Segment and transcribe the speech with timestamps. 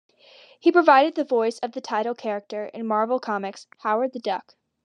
[0.59, 4.55] He provided the voice of the title character in Marvel Comics' "Howard the Duck".